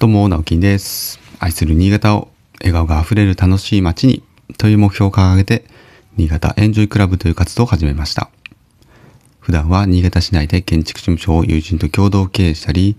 [0.00, 1.20] どうも、直樹です。
[1.40, 4.22] 愛する新潟を笑顔があふれる楽しい街に
[4.56, 5.66] という目標を掲げて、
[6.16, 8.30] 新潟エンジョイクラブという活動を始めました。
[9.40, 12.96] 普段は新潟市内で建築事務所を友人と共同経営したり、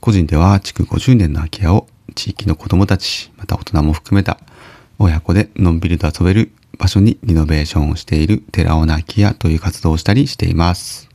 [0.00, 4.38] 個人では築50年の空き家を地域の子供たち、また大人も含めた
[4.98, 11.10] 親子でのんびりと遊べる場所にリノベーションをしている寺尾な空き家という活動をしたりしています。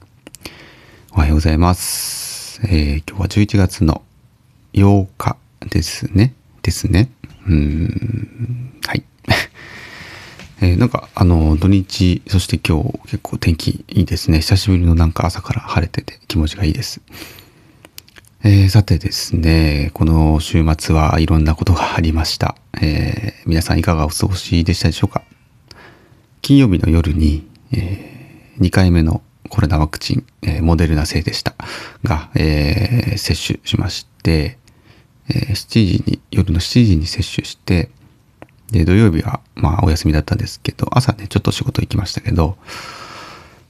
[1.11, 2.61] おはようございます。
[2.65, 4.04] えー今日は11月の
[4.73, 5.37] 8日
[5.69, 6.33] ですね。
[6.61, 7.09] ですね。
[7.47, 9.04] うん、はい。
[10.61, 14.39] えーなんか、あの、土日、そして今日結構天気いいですね。
[14.39, 17.01] 久しぶりのなんか朝から晴れてて気持ちがいいです。
[18.45, 22.55] えーさてですね、この週末はいろんなことがありました。
[22.81, 25.21] えー皆さんいかがお過ごしでしたでしょうか？
[26.42, 31.55] 金曜日の夜に、え2回目のコロナワクチン、えーモデルナ製でした
[32.03, 34.58] が、えー接種しまして、
[35.30, 37.89] えー7時に、夜の7時に接種して、
[38.72, 42.58] で、土曜日は、まあ、お休みだったんですけど、朝ね、ちょっと仕事行きましたけど、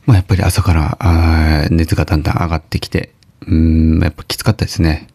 [0.05, 3.13] まあ、やっぱり朝から、あ熱がだんだん上がってきて、
[3.47, 5.07] うん、やっぱきつかったですね。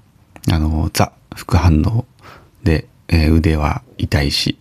[0.51, 2.07] あの、ザ、副反応
[2.63, 4.59] で、えー腕は痛いし、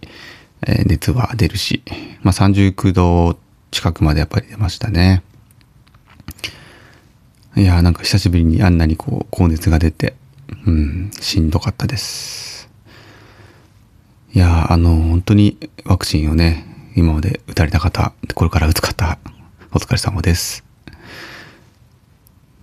[0.65, 1.83] えー熱は出るし、
[2.21, 3.37] まあ、39度
[3.71, 5.23] 近くまでやっぱり出ましたね。
[7.55, 10.15] いやーなんか久しぶりにあんなにこう高熱が出て、
[10.65, 12.69] うん、しんどかったです。
[14.33, 19.17] いやあの本当にワクチンをね今まで打たれた方これから打つ方
[19.71, 20.63] お疲れ様です。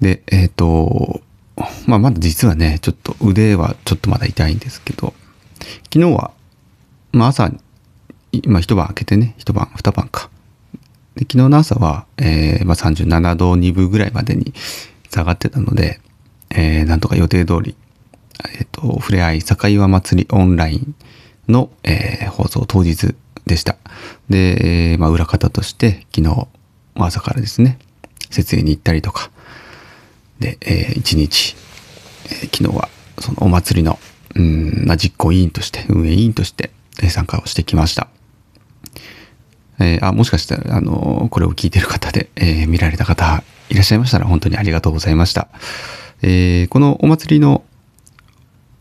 [0.00, 1.20] でえっ、と
[1.86, 5.14] まあまだ実はねちょっと腕はちょっとまだ痛いんですけど
[5.92, 6.32] 昨日は、
[7.12, 7.50] まあ、朝
[8.32, 10.30] 今一晩明けてね一晩二晩か
[11.14, 14.52] で昨日の朝は、えーまあ、37度2分ぐらいまでに
[15.10, 16.00] 下がってたので、
[16.54, 17.76] えーなんとか予定通り、
[18.58, 20.94] えっ、と、ふれあい坂岩祭りオンライン
[21.48, 23.14] の、えー放送当日
[23.46, 23.76] でした。
[24.28, 26.48] で、えーまあ、裏方として昨日、
[26.94, 27.78] 朝からですね、
[28.30, 29.30] 設営に行ったりとか、
[30.40, 31.56] で、えー一日、
[32.26, 33.98] えー昨日はそのお祭りの、
[34.34, 36.70] うん、ま、実行委員として、運営委員として、
[37.02, 38.08] え参加をしてきました。
[39.80, 45.48] えーあもしかしたら、あのこれを聞いてる方で、えー見られた方いらっしゃいましたら本当にありがとうございました。
[46.26, 47.62] えーこのお祭りの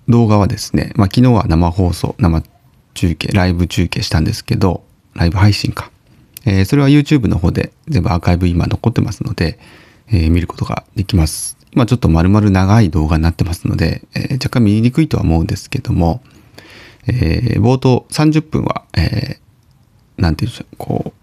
[0.07, 2.41] 動画はですね、まあ、昨日は生放送、生
[2.93, 4.83] 中継、ライブ中継したんですけど、
[5.13, 5.91] ライブ配信か。
[6.45, 9.59] えーそれは YouTube の方で全部アーカイブ今残ってますので、
[10.07, 11.57] えー見ることができます。
[11.73, 16.21] 今ちょっと丸々長い動画になってますので、えー若干見にくいとは思うんですけども、
[17.07, 21.22] えー冒頭30分は、えーなんていうんでしょう、こう、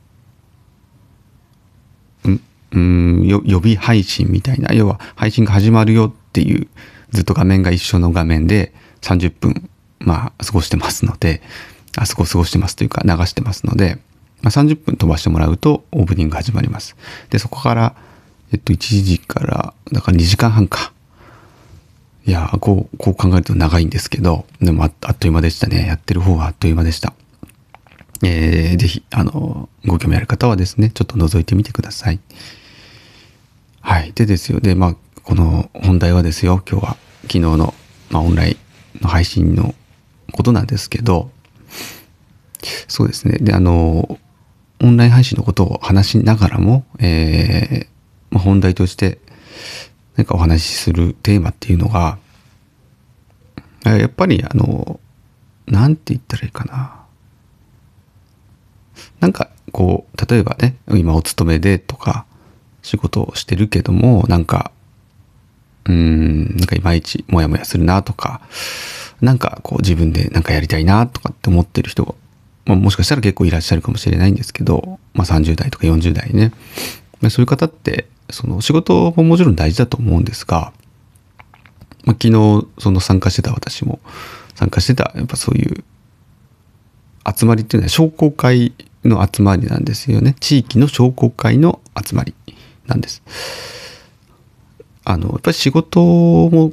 [2.73, 6.69] うん予備配信みたいな、要は配信が始まるよっていう、
[7.11, 8.73] ずっと画面が一緒の画面で
[9.03, 11.43] 30分、まあ、過ごしてますので、
[11.97, 13.99] あそこ過ごしてますというか流してますので、
[14.43, 16.97] まあ、30分飛ばしてもらうとオープニングが始まります。
[17.31, 17.95] で、そこから、
[18.53, 20.93] えっと、1時から、だから2時間半か。
[22.27, 25.87] いやこう、こう考えると長いんですけど、でもああっという間でしたね。
[25.87, 27.15] やってる方はあっという間でした。
[28.23, 32.21] えーぜひ、あの、ご興味ある方はですね、ちょっと覗いてみてください。
[33.81, 34.13] はい。
[34.13, 34.61] でですよ。
[34.61, 37.75] で、まあ、この本題はですよ、今日は、昨日の、
[38.11, 38.57] まあ、オンライ
[38.99, 39.75] ンの配信の
[40.33, 41.31] ことなんですけど、
[42.89, 43.39] そうですね。
[43.39, 44.19] で、あの、
[44.83, 47.87] オンライン配信のことを話しながらも、えー
[48.31, 49.19] まあ、本題として、
[50.17, 52.19] 何かお話しするテーマっていうのが、
[53.85, 55.01] やっぱり、あの、
[55.67, 57.00] なんて言ったらいいかな。
[59.21, 62.27] なんかこう例えばね今お勤めでとか
[62.83, 64.73] 仕事をしてるけどもなんか
[65.87, 68.41] うーんなんかいまいちモヤモヤするなとか
[69.21, 72.15] なんかこう自分でなんかやりたいなとかって思ってる人が、
[72.65, 76.53] まあ、もしかしたら結構いらっしゃるかもしれないんですけど、まあ、30代とか40代ね、
[77.21, 80.73] まあ、そういう方ってその仕事ももちろん大事だと思うんですが、
[82.05, 84.01] まあ、昨日その参加してた私も
[84.55, 85.85] 参加してたやっぱそういう
[87.37, 88.73] 集まりっていうのは商工会
[89.05, 92.35] の集まりなんですよね地域の商工会の集まり
[92.87, 93.23] なんです
[95.05, 96.73] あのやっぱり仕事も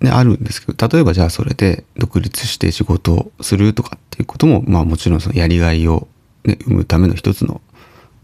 [0.00, 6.08] ねあるんですけど例えばじゃあそれで独立して仕事をするとかっていうこともまあもちろんそのやりがいを、
[6.44, 7.60] ね、生むための一つの、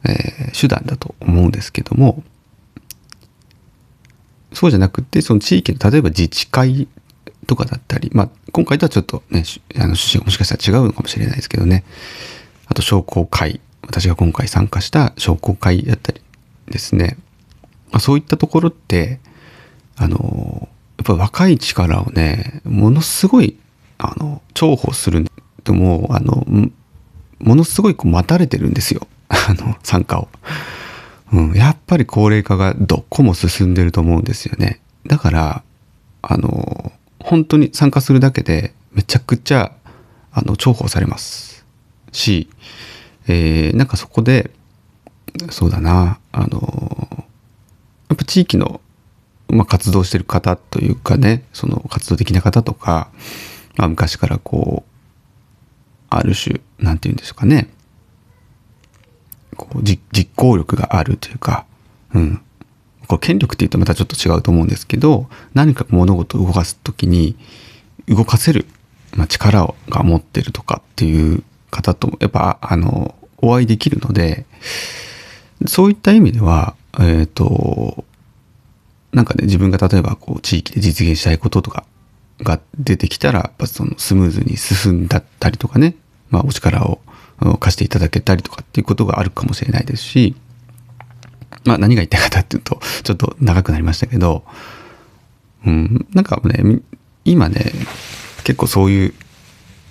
[0.04, 2.22] えー手段だと思うんですけども
[4.52, 6.88] そうじゃなくてその地域の例えば自治会
[7.46, 9.44] とかだったり、まあ、今回とはちょっとね、
[9.74, 11.84] あの趣旨がもしかしたら違うのかもしれないですけどね。
[12.66, 16.20] あと商工会、私が今回参加した商工会だったり
[16.66, 17.16] ですね。
[17.90, 19.20] まあ、そういったところって、
[19.96, 20.68] あの、
[20.98, 23.56] やっぱ若い力をね、ものすごい、
[23.98, 25.26] あの、重宝する
[25.64, 26.46] でも、あの、
[27.40, 29.06] ものすごいこう待たれてるんですよ。
[29.28, 30.28] あの、参加を。
[31.32, 34.80] うん、やっぱり高齢化がどこも進んでると思うんですよね。
[35.06, 35.62] だから、
[36.22, 39.72] あの、本当に参加するだけでめちゃくちゃ、
[40.32, 41.53] あの、重宝されます
[42.14, 42.48] し、
[43.26, 44.50] えー、なんかそこで、
[45.50, 47.26] そうだな、あの、
[48.08, 48.80] やっぱ地域の、
[49.48, 53.10] まあ、活動してる方というかね、その活動的な方とか、
[53.76, 54.90] まあ、昔からこう、
[56.10, 57.68] ある種、なんて言うんですかね、
[59.56, 61.66] こう実行力があるというか、
[62.12, 62.40] うん。
[63.06, 67.36] これ権力って言うとまたちょっと違うと思うんですけど、何か物事を動かす時に、
[68.06, 68.66] 動かせる、
[69.16, 71.42] まあ、力が持ってるとかっていう
[71.74, 74.46] 方と、やっぱ、あの、お会いできるので、
[75.66, 78.04] そういった意味では、えっ、ー、と、
[79.12, 81.84] なんかね、自分が例えばこう地域で実現したいこととか
[82.40, 85.96] が出てきたら、やっぱそのスムーズに進んだったりとかね、
[86.30, 87.00] まあお力を
[87.58, 90.34] 貸していただけたりとかっていうことがあるかもしれないですし、
[91.64, 94.44] まあ何が言いたいかっていうと、ちょっと長くなりましたけど、
[95.66, 96.80] うん、なんかね、
[97.24, 97.72] 今ね、
[98.44, 99.14] 結構そういう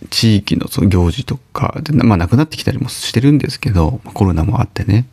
[0.10, 5.08] 地域のその行事とかで、まあなくなってきたりもしてるんですけど、コロナもあってね、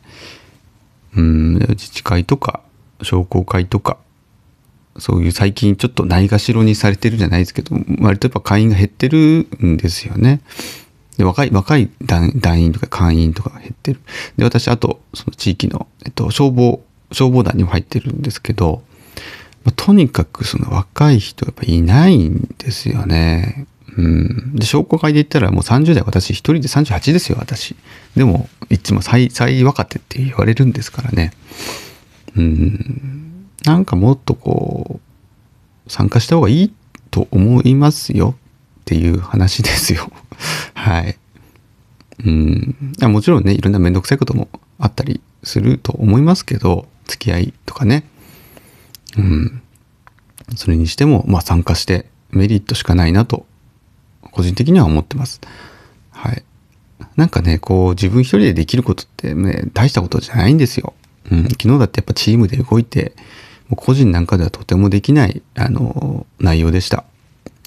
[1.17, 2.61] うん、自治会とか
[3.03, 3.99] 商工会とか、
[4.99, 10.41] そういう最近ちょっとないがしろにされてるじゃないですけど、割とやっぱ会員が減ってるんですよね。
[11.17, 14.01] で、若い、若い団員とか会員とかが減ってる。
[14.37, 16.83] で、私、あと、その地域の、えっと、消防、
[17.13, 18.83] 消防団にも入ってるんですけど、
[19.65, 23.67] まあ、とにかくその若い人やっぱいないんですよね。
[23.97, 24.55] うん。
[24.55, 27.77] で、商工会で言ったらもう30代私一人で38ですよ、私。
[28.17, 31.33] でも、いつも最、最若手って言われるんですからね。
[32.37, 33.49] うん。
[33.65, 35.01] なんかもっとこ
[35.87, 36.73] う、参加した方がいい
[37.11, 38.37] と思いますよ
[38.81, 40.11] っていう話ですよ。
[40.75, 41.17] はい。
[42.25, 42.77] うん。
[43.03, 44.49] もちろんね、いろんなめんどくさいことも
[44.79, 48.05] あったりすると思いますけど、付き合いとかね。
[49.17, 49.63] うん。
[50.55, 53.47] それにしても、まあ参加してメリットしかないなと、
[54.31, 55.41] 個人的には思ってます。
[56.11, 56.43] はい。
[57.17, 60.94] なんかね、こう自分一人でできることってね、大したことじゃないんですよ。
[61.31, 61.43] うん。
[61.44, 63.15] 昨日だってやっぱチームで動いて、
[63.69, 67.05] もう個人なんかではとてもできない、あの、内容でした。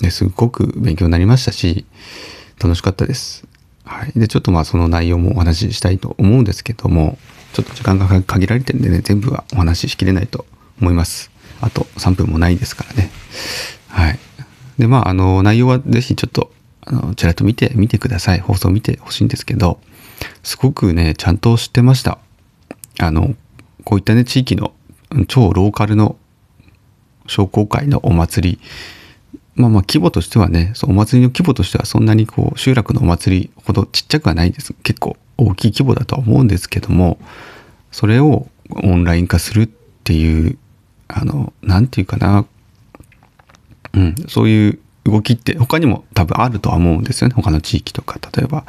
[0.01, 1.85] ですごく勉強になりましたし、
[2.61, 3.45] 楽しかったです。
[3.85, 4.11] はい。
[4.19, 7.17] で、ちょっとまあその内容もお話ししたいと思うんですけども、
[7.53, 10.45] ちょっと時間が限られてるんでね、全部はお話ししきれないと
[10.81, 11.31] 思います。
[11.61, 13.11] あと3分もないですからね。
[13.87, 14.19] はい。
[14.77, 18.39] で、まあ、あの、内容はぜひちょっと、あの、ちらっと見て、見てください。
[18.39, 19.79] 放送見てほしいんですけど、
[20.43, 22.19] すごくね、ちゃんと知ってました。
[22.99, 23.35] あの、
[23.83, 24.73] こういったね、地域の
[25.27, 26.17] 超ローカルの
[27.27, 28.59] 商工会のお祭り
[29.55, 34.73] まあまあ規模としてはね、そお祭りの規模としてはそんなにこう集落のお祭りほどちっちゃくはないです。
[34.83, 37.19] 結構大きい規模だとは思うんですけども、
[37.91, 39.69] それをオンライン化するっ
[40.03, 40.57] ていう、
[41.07, 42.45] あの、なんていうかな、
[43.93, 47.35] うん、そういう動きって他にも多分あるとは思うんですよね。
[47.35, 48.65] 他の地域とか、例えば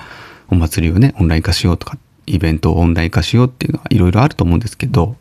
[0.49, 5.17] お祭りをね、オンライン化しようとか、イベントをオンライン化しようっていうのはいろいろあると思うんですけど、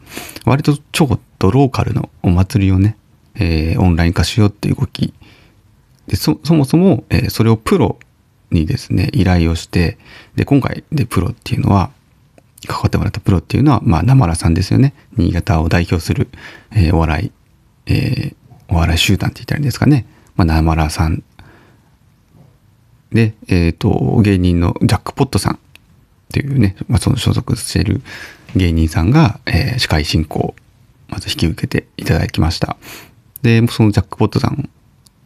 [0.45, 2.97] 割と超ドローカルのお祭りをね、
[3.35, 5.13] えー、オンライン化しようっていう動き
[6.07, 7.97] でそもそも、えー、それをプロ
[8.51, 9.97] にですね依頼をして
[10.35, 11.91] で今回でプロっていうのは
[12.67, 14.93] 関わってもらったプロっていうのは、まあ、生良さんですよね。
[15.17, 16.29] 新潟を代表する、
[16.71, 17.31] えー、お笑い、
[17.87, 18.35] えー、
[18.69, 20.05] お笑い集団って言ったらいいんですかね、
[20.35, 21.23] まあ、生良さん。
[23.11, 25.57] で、えっ、ー、と芸人のジャックポットさんっ
[26.31, 28.01] ていうね、まあ、その所属している
[28.55, 30.55] 芸人さんが、えー、司会進行を
[31.09, 32.77] まず引き受けていただきました。
[33.43, 34.69] でそのジャックポットさん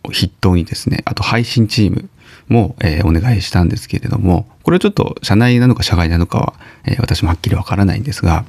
[0.03, 2.09] を筆頭にですね、あと配信チーム
[2.49, 6.53] も、えー、お願いしたんですけれども、これはちょっと社内なのか社外なのかは、
[6.85, 8.45] えー、私もはっきりわからないんですが、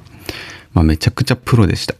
[0.73, 1.95] まあ、めちゃくちゃプロでした。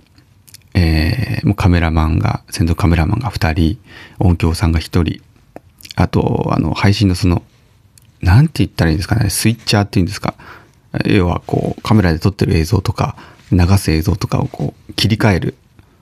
[0.74, 3.80] えー、もうカメラマンが、先導カメラマンが2人、
[4.20, 5.22] 音響さんが1人、
[5.96, 7.44] あと、あの、配信のその、
[8.22, 10.36] なんて言ったらいいんですかね、スイッチャーっていうんですか。
[11.06, 13.16] 要は、こう、カメラで撮ってる映像とか、
[13.52, 15.56] 流す映像とかをこう、切り替える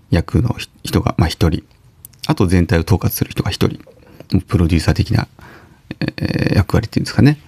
[0.10, 1.64] 役の人が、まあ1人。
[2.28, 3.80] あと全体を統括する人が一人、
[4.48, 5.28] プロデューサー的な、
[6.00, 7.40] えー、役割っていうんですかね。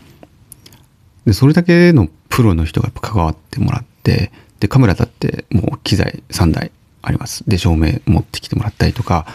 [1.25, 7.43] で、それだけのプロの人がやっぱ関わってもらって、で、カメラだってもう機材3台あります。
[7.47, 9.25] で、照明持ってきてもらったりとか、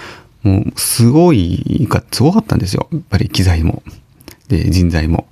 [0.42, 2.88] もうすごい、すごかったんですよ。
[2.92, 3.82] やっぱり機材も。
[4.48, 5.26] で、人材も。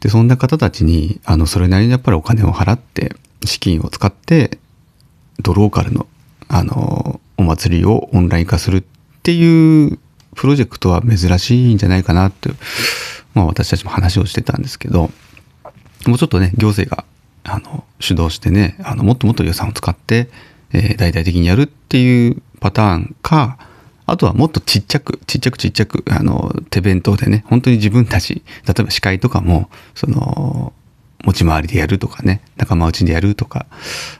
[0.00, 4.58] で、そんな方たちに、あの、それなりにやっぱりお金を払って、資金を使って、
[5.42, 6.06] ドローカルの、
[6.48, 8.82] あの、お祭りをオンライン化するっ
[9.24, 9.98] っていう
[10.34, 12.50] プロジェクトは珍しいんじゃないかなって、
[13.32, 15.10] まあ私たちも話をしてたんですけど、
[16.06, 17.06] もうちょっとね、行政が、
[17.42, 20.28] あの、主導してね、あの、もっともっと予算を使って、
[20.74, 23.58] え、大々的にやるっていうパターンか、
[24.06, 30.72] あとはもっとちっちゃく、ちっちゃくちっちゃく、あの、手弁当でね、本当に自分たち、例えば司会とかも、その、
[31.24, 33.66] 持ち回りでやるとかね、仲間内でやるとか、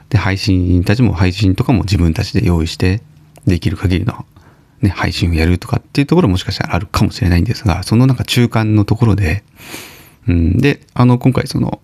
[0.09, 3.03] で、配信たちも配信とかも自分たちで用意して、
[3.47, 4.25] できる限りの、
[4.81, 9.45] ね、配信をやるとかっていうところもしかしたらあるかもしれないんですが、そのなんか中間のところで、
[10.27, 11.81] うん、で、あの、今回その、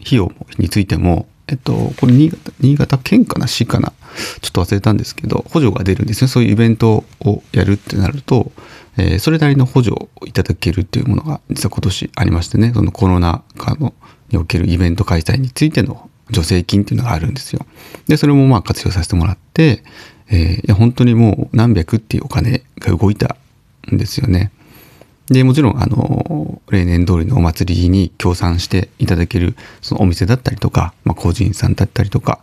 [0.00, 3.46] 費用についても、えっと、これ新潟、新潟県かな？
[3.48, 3.92] 市かな？
[4.40, 6.28] ちょっと忘れたんですけど、補助が出るんですね。
[6.28, 8.52] そういうイベントをやるってなると、
[8.96, 13.94] えー、それなりの補助をいただけるっていうものが実は今年ありましてね、そのコロナ禍の
[14.30, 17.66] におけるイベント開催についての助成金っていうのがあるんですよ。
[18.06, 19.82] で、それもまあ活用させてもらって、
[20.28, 23.36] えー、いや本当にもう何百っていうお金が動いた
[23.92, 24.52] んですよね。
[25.30, 32.40] で、もちろん、あの、例年通りのお祭りに協賛していただける、そのお店だったりとか、まあ、個人さんだったりとか、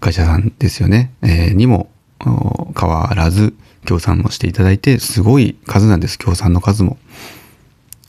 [0.00, 6.98] 会社さんですよね、えー、にも変わらず協賛もしていただいて、すごい数なんです、協賛の数も。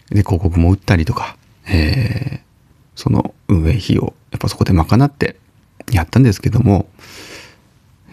[0.10, 2.40] で、広告も打ったりとか、えー、
[2.96, 5.36] その運営費をやっぱそこで賄って
[5.92, 6.88] やったんですけども、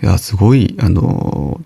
[0.03, 1.61] いや、すごい、あの、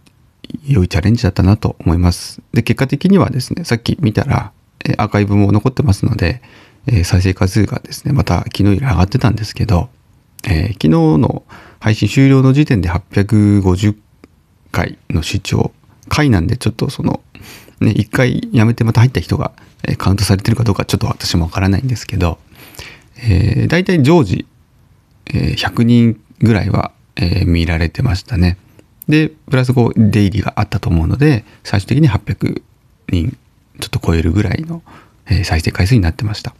[0.67, 2.41] 良いチャレンジだったなと思います。
[2.53, 4.53] で、結果的にはですね、さっき見たら、
[4.85, 6.43] えアーカイブも残ってますので、
[6.87, 9.89] え再生回数がですね、また昨日より上がってたんですけど、
[10.45, 11.45] えー、昨日の
[11.81, 13.97] 配信終了の時点で850
[14.71, 15.73] 回の視聴
[16.09, 17.21] 回なんでちょっとその
[17.81, 19.53] ね一回やめてまた入った人が、
[19.99, 22.39] カウントされてるかどうかちょっと私もわからないんですけど、
[23.19, 24.47] えー、大体常時、
[25.27, 28.57] え、100人ぐらいは、えー、見られてましたね。
[29.09, 32.63] で、プラスこう、出入りがあったと思うので、最終的に800
[33.09, 33.37] 人
[33.81, 34.83] ちょっと超えるぐらいの、
[35.27, 36.55] えー、再生回数になってました。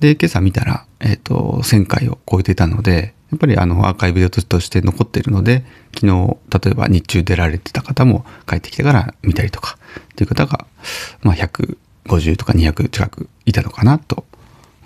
[0.00, 9.78] で、今朝見たら、えっ、ー、と、1000回を超えてたので、やっぱりあの、アーカイブとして残っているので、昨日、例えば日中出られてた方も帰ってきてから見たりとか、
[10.12, 10.66] っていう方が、
[11.22, 14.24] まあ、150とか200近くいたのかなと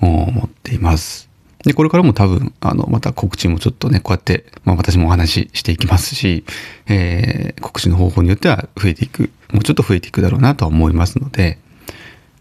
[0.01, 1.34] 思っています。
[1.65, 6.45] で、これからも多分、あの、また告知もちょっとね、こうやって、まあ私もお話ししていきますし、
[6.87, 11.59] えー、告知の方法によっては増えていく、もうちょっと増えていくだろうなとは思いますので、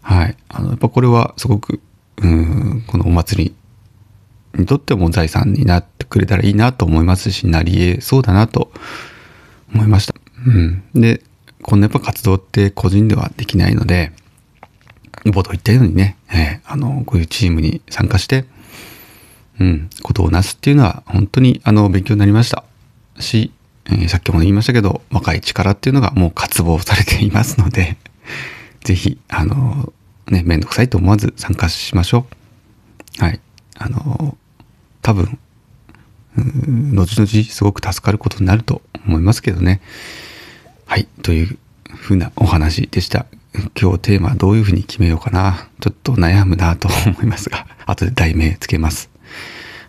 [0.02, 0.36] はい。
[0.48, 1.80] あの、やっぱこれはすごく、
[2.18, 3.54] うん、このお祭り
[4.60, 8.70] にとっても財産になってくれたらいいなと思いますし、なり得そうだなと
[9.74, 10.14] 思いました。
[10.46, 10.82] うん。
[10.94, 11.22] で、
[11.62, 14.12] こんなやっぱ活動って個人ではできないので、
[15.24, 18.44] 冒頭言ったようにね、えー、あの、こういうチームに参加して、
[19.60, 22.64] うん、ことをなすっていうのは本当にあの勉強になりました。
[23.20, 23.52] し、
[23.86, 27.96] えー、さっきも言いましたけど若い力っていうのがもう渇望されていますので
[28.82, 29.92] 是非あの
[30.28, 32.26] ね面倒くさいと思わず参加しましょ
[33.20, 33.22] う。
[33.24, 33.40] はい。
[33.76, 34.36] あの
[35.02, 35.38] 多分
[36.36, 39.80] 後々すごく助かることになると思いますけどね。
[40.86, 41.06] はい。
[41.22, 43.26] というふうなお話でした。
[43.80, 45.68] 今日テーマどういうふうに決めようかな。
[45.80, 49.13] ちょっと悩むなと思いますが後で題名つけます。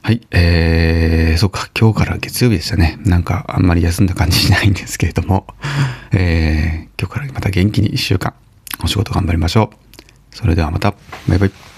[0.05, 2.99] はい、えー、そっか、今日から月曜日でしたね。
[3.05, 5.47] なんかあんまり休んだ感じしないんですけれども、
[6.13, 8.35] えー、今日からまた元気に1週間
[8.83, 10.35] お仕事頑張りましょう。
[10.35, 10.93] それではまた、
[11.27, 11.74] バイバイ。